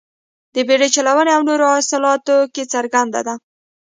[0.53, 3.35] د بېړۍ چلونې او نورو اصلاحاتو کې څرګنده ده.